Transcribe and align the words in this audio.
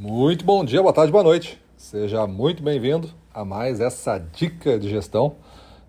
Muito 0.00 0.44
bom 0.44 0.64
dia, 0.64 0.80
boa 0.80 0.92
tarde, 0.92 1.10
boa 1.10 1.24
noite. 1.24 1.60
Seja 1.76 2.24
muito 2.24 2.62
bem-vindo 2.62 3.10
a 3.34 3.44
mais 3.44 3.80
essa 3.80 4.16
dica 4.16 4.78
de 4.78 4.88
gestão. 4.88 5.34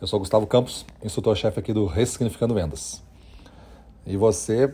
Eu 0.00 0.06
sou 0.06 0.20
Gustavo 0.20 0.46
Campos, 0.46 0.86
instrutor-chefe 1.02 1.58
aqui 1.58 1.72
do 1.72 1.86
Ressignificando 1.86 2.54
Vendas. 2.54 3.02
E 4.06 4.16
você, 4.16 4.72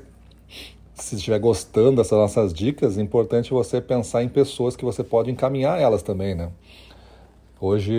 se 0.92 1.16
estiver 1.16 1.38
gostando 1.38 1.96
dessas 1.96 2.18
nossas 2.18 2.52
dicas, 2.52 2.98
é 2.98 3.00
importante 3.00 3.52
você 3.52 3.80
pensar 3.80 4.22
em 4.22 4.28
pessoas 4.28 4.76
que 4.76 4.84
você 4.84 5.02
pode 5.02 5.30
encaminhar 5.30 5.80
elas 5.80 6.02
também, 6.02 6.34
né? 6.34 6.52
Hoje 7.58 7.98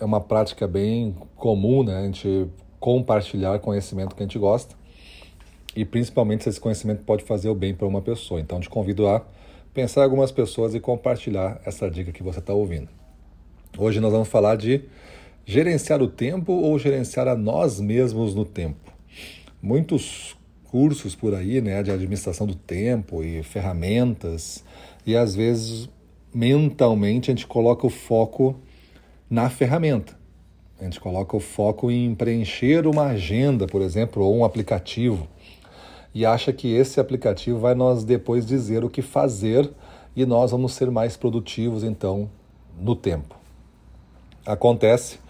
é 0.00 0.04
uma 0.04 0.20
prática 0.20 0.66
bem 0.66 1.14
comum, 1.36 1.84
né? 1.84 2.00
A 2.00 2.02
gente 2.02 2.48
compartilhar 2.80 3.60
conhecimento 3.60 4.16
que 4.16 4.24
a 4.24 4.26
gente 4.26 4.40
gosta 4.40 4.74
e 5.76 5.84
principalmente 5.84 6.42
se 6.42 6.50
esse 6.50 6.60
conhecimento 6.60 7.04
pode 7.04 7.22
fazer 7.22 7.48
o 7.48 7.54
bem 7.54 7.72
para 7.72 7.86
uma 7.86 8.02
pessoa. 8.02 8.40
Então, 8.40 8.58
te 8.58 8.68
convido 8.68 9.06
a 9.06 9.22
pensar 9.78 10.02
algumas 10.02 10.32
pessoas 10.32 10.74
e 10.74 10.80
compartilhar 10.80 11.60
essa 11.64 11.88
dica 11.88 12.10
que 12.10 12.20
você 12.20 12.40
está 12.40 12.52
ouvindo. 12.52 12.88
Hoje 13.78 14.00
nós 14.00 14.10
vamos 14.10 14.26
falar 14.26 14.56
de 14.56 14.82
gerenciar 15.46 16.02
o 16.02 16.08
tempo 16.08 16.52
ou 16.52 16.76
gerenciar 16.80 17.28
a 17.28 17.36
nós 17.36 17.78
mesmos 17.78 18.34
no 18.34 18.44
tempo. 18.44 18.92
Muitos 19.62 20.36
cursos 20.64 21.14
por 21.14 21.32
aí, 21.32 21.60
né, 21.60 21.80
de 21.84 21.92
administração 21.92 22.44
do 22.44 22.56
tempo 22.56 23.22
e 23.22 23.40
ferramentas, 23.44 24.64
e 25.06 25.14
às 25.14 25.36
vezes 25.36 25.88
mentalmente 26.34 27.30
a 27.30 27.34
gente 27.34 27.46
coloca 27.46 27.86
o 27.86 27.90
foco 27.90 28.56
na 29.30 29.48
ferramenta. 29.48 30.18
A 30.80 30.82
gente 30.82 30.98
coloca 30.98 31.36
o 31.36 31.40
foco 31.40 31.88
em 31.88 32.16
preencher 32.16 32.84
uma 32.84 33.04
agenda, 33.04 33.68
por 33.68 33.80
exemplo, 33.80 34.24
ou 34.24 34.38
um 34.38 34.44
aplicativo, 34.44 35.28
e 36.18 36.26
acha 36.26 36.52
que 36.52 36.74
esse 36.74 36.98
aplicativo 36.98 37.60
vai 37.60 37.76
nós 37.76 38.02
depois 38.02 38.44
dizer 38.44 38.84
o 38.84 38.90
que 38.90 39.02
fazer 39.02 39.70
e 40.16 40.26
nós 40.26 40.50
vamos 40.50 40.72
ser 40.72 40.90
mais 40.90 41.16
produtivos 41.16 41.84
então 41.84 42.28
no 42.76 42.96
tempo. 42.96 43.36
Acontece 44.44 45.20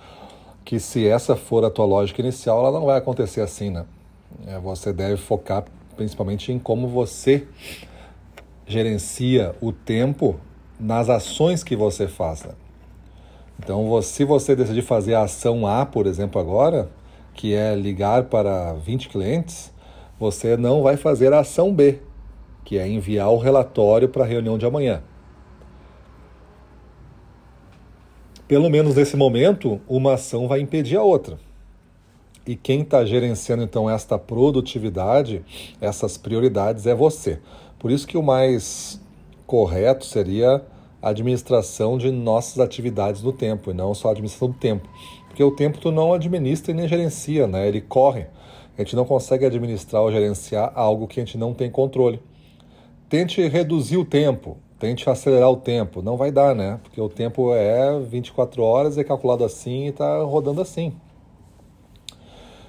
que 0.65 0.81
se 0.81 1.07
essa 1.07 1.37
for 1.37 1.63
a 1.63 1.69
tua 1.69 1.85
lógica 1.85 2.23
inicial, 2.23 2.61
ela 2.61 2.73
não 2.73 2.87
vai 2.87 2.97
acontecer 2.97 3.43
assim, 3.43 3.69
né? 3.69 3.85
É, 4.47 4.59
você 4.59 4.91
deve 4.91 5.19
focar 5.19 5.67
principalmente 5.95 6.53
em 6.53 6.59
como 6.59 6.89
você 6.89 7.47
gerencia 8.67 9.55
o 9.61 9.73
tempo 9.73 10.41
nas 10.81 11.11
ações 11.11 11.63
que 11.63 11.77
você 11.77 12.09
faz. 12.09 12.45
Né? 12.45 12.53
Então, 13.63 14.01
se 14.01 14.25
você 14.25 14.57
decidir 14.57 14.81
fazer 14.81 15.17
a 15.17 15.25
ação 15.25 15.67
A, 15.67 15.85
por 15.85 16.07
exemplo, 16.07 16.41
agora, 16.41 16.89
que 17.35 17.53
é 17.53 17.77
ligar 17.77 18.25
para 18.25 18.73
20 18.73 19.11
clientes, 19.11 19.71
você 20.19 20.57
não 20.57 20.83
vai 20.83 20.97
fazer 20.97 21.33
a 21.33 21.41
ação 21.41 21.73
B, 21.73 22.01
que 22.65 22.79
é 22.79 22.89
enviar 22.89 23.31
o 23.31 23.39
relatório 23.39 24.09
para 24.09 24.25
a 24.25 24.27
reunião 24.27 24.59
de 24.59 24.67
amanhã. 24.67 25.03
Pelo 28.47 28.71
menos 28.71 28.95
nesse 28.95 29.17
momento, 29.17 29.81
uma 29.87 30.15
ação 30.15 30.49
vai 30.49 30.61
impedir 30.61 30.97
a 30.97 31.03
outra. 31.03 31.39
E 32.47 32.57
quem 32.57 32.81
está 32.81 33.05
gerenciando 33.05 33.63
então 33.63 33.91
esta 33.91 34.19
produtividade, 34.19 35.45
essas 35.83 36.17
prioridades, 36.17 36.87
é 36.87 36.95
você. 36.95 37.41
Por 37.79 37.91
isso 37.91 38.07
que 38.07 38.17
o 38.17 38.23
mais 38.23 38.99
correto 39.47 40.07
seria 40.07 40.65
a 41.01 41.11
administração 41.11 41.99
de 41.99 42.11
nossas 42.11 42.59
atividades 42.59 43.23
no 43.23 43.33
tempo, 43.33 43.71
e 43.71 43.75
não 43.75 43.95
só 43.95 44.09
a 44.09 44.11
administração 44.13 44.49
do 44.49 44.57
tempo. 44.57 44.89
Porque 45.27 45.45
o 45.45 45.51
tempo 45.51 45.79
tu 45.79 45.93
não 45.93 46.13
administra 46.13 46.73
e 46.73 46.75
nem 46.75 46.89
gerencia, 46.89 47.47
né? 47.47 47.69
ele 47.69 47.83
corre. 47.83 48.27
A 48.79 48.83
gente 48.83 48.95
não 48.95 49.05
consegue 49.05 49.45
administrar 49.45 50.03
ou 50.03 50.13
gerenciar 50.13 50.71
algo 50.77 51.09
que 51.09 51.19
a 51.19 51.25
gente 51.25 51.37
não 51.37 51.53
tem 51.53 51.69
controle. 51.69 52.23
Tente 53.09 53.43
reduzir 53.49 53.97
o 53.97 54.05
tempo, 54.05 54.57
tente 54.79 55.11
acelerar 55.11 55.51
o 55.51 55.57
tempo. 55.57 56.01
Não 56.01 56.17
vai 56.17 56.31
dar, 56.31 56.55
né? 56.55 56.79
Porque 56.85 57.01
o 57.01 57.09
tempo 57.09 57.53
é 57.53 57.99
24 57.99 58.63
horas, 58.63 58.97
é 58.97 59.03
calculado 59.03 59.45
assim 59.45 59.87
e 59.87 59.89
está 59.89 60.23
rodando 60.23 60.61
assim. 60.61 60.95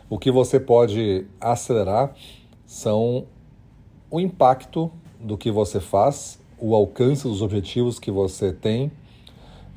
O 0.09 0.17
que 0.17 0.31
você 0.31 0.59
pode 0.59 1.27
acelerar 1.39 2.15
são 2.65 3.27
o 4.09 4.19
impacto 4.19 4.91
do 5.19 5.37
que 5.37 5.51
você 5.51 5.79
faz 5.79 6.39
o 6.57 6.73
alcance 6.73 7.27
dos 7.27 7.43
objetivos 7.43 7.99
que 7.99 8.09
você 8.09 8.51
tem 8.51 8.91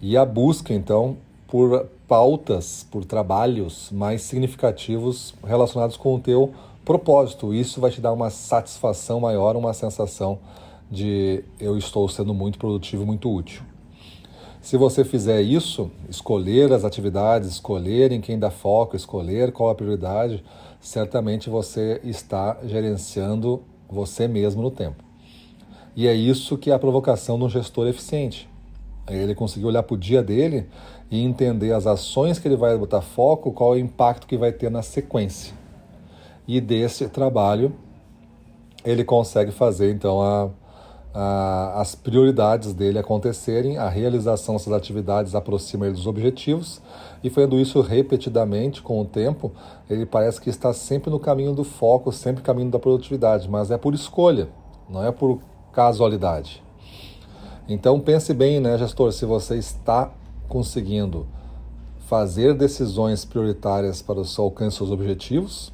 e 0.01 0.17
a 0.17 0.25
busca, 0.25 0.73
então, 0.73 1.19
por 1.47 1.89
pautas, 2.13 2.87
por 2.91 3.07
trabalhos 3.07 3.89
mais 3.91 4.21
significativos 4.21 5.35
relacionados 5.43 5.97
com 5.97 6.15
o 6.15 6.21
teu 6.21 6.53
propósito. 6.85 7.55
Isso 7.55 7.81
vai 7.81 7.91
te 7.91 8.03
dar 8.03 8.13
uma 8.13 8.29
satisfação 8.29 9.19
maior, 9.19 9.57
uma 9.57 9.73
sensação 9.73 10.39
de 10.91 11.43
eu 11.59 11.79
estou 11.79 12.07
sendo 12.11 12.35
muito 12.35 12.59
produtivo, 12.59 13.07
muito 13.07 13.35
útil. 13.35 13.63
Se 14.61 14.77
você 14.77 15.07
fizer 15.07 15.41
isso, 15.41 15.91
escolher 16.07 16.71
as 16.71 16.85
atividades, 16.85 17.49
escolher 17.49 18.13
em 18.13 18.21
quem 18.21 18.39
dá 18.39 18.51
foco, 18.51 18.95
escolher 18.95 19.51
qual 19.51 19.71
a 19.71 19.75
prioridade, 19.75 20.45
certamente 20.83 21.49
você 21.49 21.99
está 22.05 22.59
gerenciando 22.63 23.63
você 23.89 24.29
mesmo 24.29 24.61
no 24.61 24.71
tempo. 24.71 25.03
E 25.97 26.07
é 26.07 26.13
isso 26.13 26.59
que 26.59 26.71
é 26.71 26.75
a 26.75 26.79
provocação 26.79 27.39
de 27.39 27.45
um 27.45 27.49
gestor 27.49 27.89
eficiente. 27.89 28.52
Ele 29.09 29.35
conseguir 29.35 29.67
olhar 29.67 29.83
para 29.83 29.95
o 29.95 29.99
dia 29.99 30.23
dele 30.23 30.69
e 31.11 31.23
entender 31.23 31.73
as 31.73 31.87
ações 31.87 32.39
que 32.39 32.49
ele 32.49 32.57
vai 32.57 32.77
botar 32.77 33.01
foco, 33.01 33.53
qual 33.53 33.75
é 33.75 33.77
o 33.77 33.81
impacto 33.81 34.27
que 34.27 34.37
vai 34.37 34.53
ter 34.53 34.71
na 34.71 34.83
sequência. 34.83 35.55
E 36.47 36.61
desse 36.61 37.09
trabalho 37.09 37.73
ele 38.85 39.05
consegue 39.05 39.53
fazer 39.53 39.93
então 39.93 40.21
a, 40.21 40.51
a, 41.15 41.81
as 41.81 41.95
prioridades 41.95 42.73
dele 42.73 42.99
acontecerem, 42.99 43.79
a 43.79 43.89
realização 43.89 44.57
dessas 44.57 44.73
atividades 44.73 45.35
aproxima 45.35 45.87
ele 45.87 45.95
dos 45.95 46.07
objetivos 46.07 46.81
e 47.23 47.31
fazendo 47.31 47.61
isso 47.61 47.81
repetidamente 47.81 48.83
com 48.83 49.01
o 49.01 49.05
tempo, 49.05 49.53
ele 49.89 50.05
parece 50.05 50.41
que 50.41 50.51
está 50.51 50.73
sempre 50.73 51.11
no 51.11 51.21
caminho 51.21 51.55
do 51.55 51.65
foco, 51.65 52.11
sempre 52.11 52.43
caminho 52.43 52.71
da 52.71 52.79
produtividade, 52.79 53.49
mas 53.49 53.71
é 53.71 53.79
por 53.79 53.95
escolha, 53.95 54.49
não 54.89 55.05
é 55.05 55.13
por 55.13 55.41
casualidade. 55.73 56.63
Então 57.73 57.99
pense 57.99 58.35
bem, 58.35 58.61
né, 58.61 58.77
gestor, 58.77 59.13
se 59.13 59.25
você 59.25 59.57
está 59.57 60.11
conseguindo 60.49 61.27
fazer 62.07 62.55
decisões 62.55 63.25
prioritárias 63.25 64.03
para 64.03 64.21
o 64.21 64.25
seu 64.25 64.45
alcance 64.45 64.77
seus 64.77 64.91
objetivos 64.91 65.73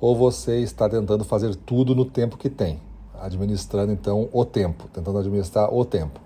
ou 0.00 0.16
você 0.16 0.58
está 0.58 0.88
tentando 0.88 1.24
fazer 1.24 1.54
tudo 1.54 1.94
no 1.94 2.04
tempo 2.04 2.36
que 2.36 2.50
tem, 2.50 2.80
administrando 3.20 3.92
então 3.92 4.28
o 4.32 4.44
tempo, 4.44 4.88
tentando 4.92 5.18
administrar 5.18 5.72
o 5.72 5.84
tempo, 5.84 6.18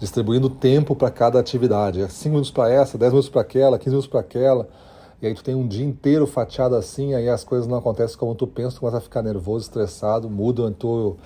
distribuindo 0.00 0.50
tempo 0.50 0.96
para 0.96 1.10
cada 1.10 1.38
atividade, 1.38 2.04
5 2.10 2.28
minutos 2.30 2.50
para 2.50 2.70
essa, 2.72 2.98
10 2.98 3.12
minutos 3.12 3.30
para 3.30 3.42
aquela, 3.42 3.78
15 3.78 3.90
minutos 3.90 4.10
para 4.10 4.20
aquela, 4.20 4.68
e 5.22 5.26
aí 5.26 5.34
tu 5.34 5.44
tem 5.44 5.54
um 5.54 5.66
dia 5.66 5.86
inteiro 5.86 6.26
fatiado 6.26 6.74
assim, 6.74 7.14
aí 7.14 7.28
as 7.28 7.44
coisas 7.44 7.68
não 7.68 7.78
acontecem 7.78 8.18
como 8.18 8.34
tu 8.34 8.48
pensa, 8.48 8.76
tu 8.76 8.80
começa 8.80 8.98
a 8.98 9.00
ficar 9.00 9.22
nervoso, 9.22 9.64
estressado, 9.64 10.28
muda 10.28 10.62
o 10.62 10.70
teu 10.72 11.16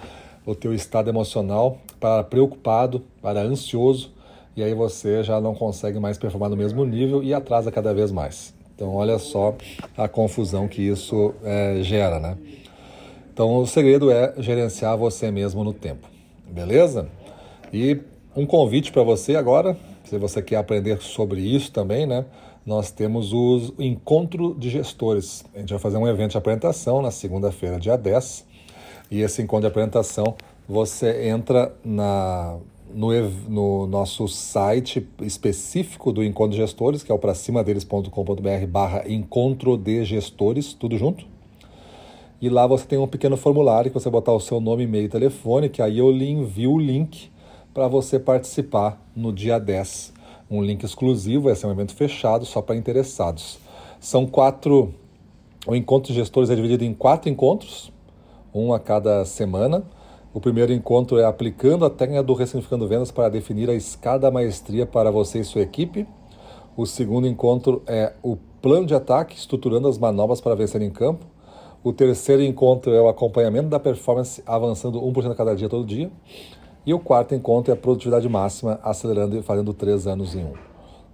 o 0.51 0.55
teu 0.55 0.75
estado 0.75 1.11
emocional 1.11 1.77
para 2.01 2.25
preocupado, 2.25 3.05
para 3.21 3.43
ansioso, 3.43 4.11
e 4.57 4.63
aí 4.63 4.73
você 4.73 5.23
já 5.23 5.39
não 5.41 5.55
consegue 5.55 6.01
mais 6.01 6.17
performar 6.17 6.49
no 6.49 6.57
mesmo 6.57 6.87
nível 6.87 7.23
e 7.23 7.35
atrasa 7.35 7.71
cada 7.71 7.93
vez 7.93 8.11
mais. 8.11 8.55
Então, 8.75 8.95
olha 8.95 9.19
só 9.19 9.55
a 9.95 10.09
confusão 10.09 10.67
que 10.67 10.81
isso 10.81 11.35
é, 11.45 11.81
gera, 11.83 12.19
né? 12.19 12.39
Então, 13.31 13.59
o 13.59 13.67
segredo 13.67 14.11
é 14.11 14.33
gerenciar 14.39 14.97
você 14.97 15.31
mesmo 15.31 15.63
no 15.63 15.75
tempo, 15.75 16.09
beleza? 16.51 17.09
E 17.71 18.01
um 18.35 18.47
convite 18.47 18.91
para 18.91 19.03
você 19.03 19.37
agora, 19.37 19.77
se 20.05 20.17
você 20.17 20.41
quer 20.41 20.57
aprender 20.57 21.03
sobre 21.03 21.43
isso 21.43 21.71
também, 21.71 22.07
né? 22.07 22.25
Nós 22.65 22.91
temos 22.91 23.35
o 23.35 23.75
encontro 23.79 24.55
de 24.59 24.71
gestores. 24.71 25.45
A 25.55 25.59
gente 25.59 25.71
vai 25.71 25.79
fazer 25.79 25.99
um 25.99 26.09
evento 26.09 26.33
de 26.33 26.39
apresentação 26.39 27.03
na 27.03 27.11
segunda-feira, 27.11 27.79
dia 27.79 27.97
10, 27.99 28.47
e 29.11 29.23
esse 29.23 29.41
encontro 29.43 29.63
de 29.63 29.67
apresentação, 29.69 30.37
você 30.69 31.29
entra 31.29 31.75
na, 31.83 32.59
no, 32.93 33.09
no, 33.49 33.87
nosso 33.87 34.29
site 34.29 35.07
específico 35.23 36.13
do 36.13 36.23
Encontro 36.23 36.53
de 36.53 36.59
Gestores, 36.59 37.03
que 37.03 37.11
é 37.11 37.15
o 37.15 37.19
para 37.19 37.35
cima 37.35 37.65
deles.com.br 37.65 38.67
barra 38.69 39.05
Encontro 39.09 39.79
de 39.79 40.05
Gestores, 40.05 40.75
tudo 40.75 40.99
junto. 40.99 41.25
E 42.41 42.49
lá 42.49 42.67
você 42.67 42.87
tem 42.87 42.99
um 42.99 43.09
pequeno 43.09 43.37
formulário 43.37 43.91
que 43.91 43.99
você 43.99 44.11
botar 44.11 44.33
o 44.33 44.41
seu 44.41 44.61
nome, 44.61 44.85
e-mail 44.85 45.07
e 45.07 45.09
telefone, 45.09 45.69
que 45.69 45.83
aí 45.83 45.99
eu 45.99 46.11
lhe 46.11 46.29
envio 46.31 46.73
o 46.73 46.79
link 46.79 47.31
para 47.73 47.89
você 47.89 48.19
participar 48.19 49.03
no 49.17 49.33
dia 49.33 49.59
10. 49.59 50.13
Um 50.51 50.63
link 50.63 50.83
exclusivo, 50.85 51.45
vai 51.45 51.57
ser 51.57 51.67
um 51.67 51.73
evento 51.73 51.95
fechado 51.95 52.45
só 52.45 52.63
para 52.63 52.77
interessados. 52.77 53.59
São 53.99 54.27
quatro. 54.27 54.95
O 55.67 55.75
encontro 55.75 56.13
de 56.13 56.19
gestores 56.19 56.49
é 56.51 56.55
dividido 56.55 56.85
em 56.85 56.95
quatro 56.95 57.29
encontros 57.29 57.91
um 58.55 58.73
a 58.73 58.81
cada 58.81 59.25
semana. 59.25 59.85
O 60.33 60.41
primeiro 60.41 60.73
encontro 60.73 61.19
é 61.19 61.25
aplicando 61.25 61.85
a 61.85 61.91
técnica 61.91 62.23
do 62.23 62.35
Ressignificando 62.35 62.87
Vendas 62.87 63.11
para 63.11 63.29
definir 63.29 63.71
a 63.71 63.75
escada 63.75 64.31
maestria 64.31 64.87
para 64.87 65.11
você 65.11 65.41
e 65.41 65.45
sua 65.45 65.63
equipe. 65.63 66.07
O 66.77 66.87
segundo 66.87 67.27
encontro 67.27 67.83
é 67.87 68.13
o 68.23 68.37
plano 68.61 68.87
de 68.87 68.95
ataque, 68.95 69.37
estruturando 69.37 69.89
as 69.89 69.99
manobras 69.99 70.41
para 70.41 70.55
vencer 70.55 70.83
em 70.83 70.91
campo. 70.91 71.27
O 71.83 71.93
terceiro 71.93 72.43
encontro 72.43 72.93
é 72.93 73.01
o 73.01 73.09
acompanhamento 73.09 73.69
da 73.69 73.81
performance, 73.81 74.43
avançando 74.47 75.01
1% 75.01 75.31
a 75.31 75.35
cada 75.35 75.57
dia, 75.57 75.69
todo 75.69 75.85
dia. 75.85 76.11
E 76.85 76.93
o 76.93 76.99
quarto 76.99 77.35
encontro 77.35 77.73
é 77.73 77.75
a 77.75 77.77
produtividade 77.77 78.29
máxima, 78.29 78.79
acelerando 78.83 79.37
e 79.37 79.43
fazendo 79.43 79.73
três 79.73 80.07
anos 80.07 80.35
em 80.35 80.45
um. 80.45 80.53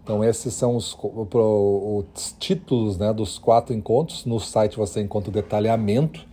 Então 0.03 0.23
esses 0.23 0.53
são 0.53 0.77
os, 0.77 0.97
os 1.03 2.37
títulos 2.39 2.99
né, 2.99 3.13
dos 3.13 3.39
quatro 3.39 3.75
encontros. 3.75 4.27
No 4.27 4.39
site 4.39 4.77
você 4.77 5.01
encontra 5.01 5.31
o 5.31 5.33
detalhamento 5.33 6.27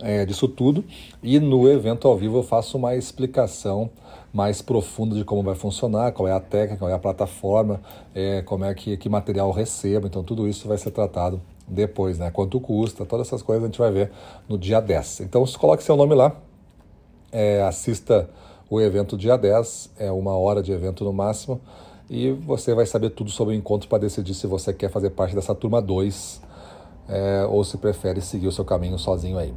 é, 0.00 0.24
disso 0.24 0.48
tudo. 0.48 0.84
E 1.22 1.38
no 1.38 1.68
evento 1.68 2.06
ao 2.08 2.16
vivo 2.16 2.38
eu 2.38 2.42
faço 2.42 2.76
uma 2.76 2.94
explicação 2.94 3.90
mais 4.32 4.60
profunda 4.60 5.14
de 5.14 5.24
como 5.24 5.42
vai 5.42 5.54
funcionar, 5.54 6.12
qual 6.12 6.28
é 6.28 6.32
a 6.32 6.40
técnica, 6.40 6.78
qual 6.78 6.90
é 6.90 6.94
a 6.94 6.98
plataforma, 6.98 7.80
é, 8.14 8.42
como 8.42 8.64
é 8.64 8.74
que, 8.74 8.96
que 8.96 9.08
material 9.08 9.50
recebo. 9.50 10.06
Então 10.06 10.22
tudo 10.22 10.46
isso 10.48 10.68
vai 10.68 10.78
ser 10.78 10.90
tratado 10.90 11.40
depois, 11.66 12.18
né? 12.18 12.30
Quanto 12.30 12.60
custa, 12.60 13.04
todas 13.04 13.26
essas 13.26 13.42
coisas 13.42 13.64
a 13.64 13.66
gente 13.66 13.78
vai 13.78 13.90
ver 13.90 14.12
no 14.48 14.58
dia 14.58 14.80
10. 14.80 15.20
Então 15.20 15.44
coloque 15.58 15.82
seu 15.82 15.96
nome 15.96 16.14
lá, 16.14 16.36
é, 17.32 17.62
assista 17.62 18.28
o 18.68 18.80
evento 18.80 19.16
dia 19.16 19.36
10, 19.36 19.92
é 19.98 20.10
uma 20.10 20.36
hora 20.36 20.62
de 20.62 20.72
evento 20.72 21.04
no 21.04 21.12
máximo, 21.12 21.60
e 22.08 22.30
você 22.30 22.74
vai 22.74 22.86
saber 22.86 23.10
tudo 23.10 23.30
sobre 23.30 23.54
o 23.54 23.56
encontro 23.56 23.88
para 23.88 23.98
decidir 23.98 24.34
se 24.34 24.46
você 24.46 24.72
quer 24.72 24.90
fazer 24.90 25.10
parte 25.10 25.34
dessa 25.34 25.54
turma 25.54 25.82
2 25.82 26.40
é, 27.08 27.46
ou 27.48 27.64
se 27.64 27.76
prefere 27.78 28.20
seguir 28.20 28.46
o 28.46 28.52
seu 28.52 28.64
caminho 28.64 28.98
sozinho 28.98 29.38
aí. 29.38 29.52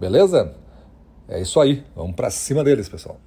Beleza? 0.00 0.54
É 1.28 1.40
isso 1.40 1.60
aí, 1.60 1.84
vamos 1.94 2.14
para 2.14 2.30
cima 2.30 2.62
deles, 2.62 2.88
pessoal. 2.88 3.18